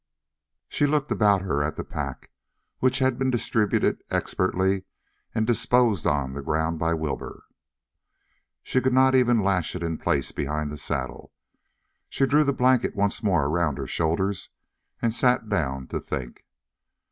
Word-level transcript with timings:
She 0.67 0.87
looked 0.87 1.11
about 1.11 1.43
her 1.43 1.63
at 1.63 1.75
the 1.75 1.83
pack, 1.83 2.31
which 2.79 2.97
had 2.97 3.19
been 3.19 3.29
distributed 3.29 4.03
expertly, 4.09 4.85
and 5.35 5.45
disposed 5.45 6.07
on 6.07 6.33
the 6.33 6.41
ground 6.41 6.79
by 6.79 6.95
Wilbur. 6.95 7.43
She 8.63 8.81
could 8.81 8.93
not 8.93 9.13
even 9.13 9.41
lash 9.43 9.75
it 9.75 9.83
in 9.83 9.99
place 9.99 10.31
behind 10.31 10.71
the 10.71 10.77
saddle. 10.79 11.31
So 12.09 12.25
she 12.25 12.25
drew 12.27 12.43
the 12.43 12.51
blanket 12.51 12.95
once 12.95 13.21
more 13.21 13.45
around 13.45 13.77
her 13.77 13.85
shoulders 13.85 14.49
and 15.03 15.13
sat 15.13 15.49
down 15.49 15.85
to 15.89 15.99
think. 15.99 16.45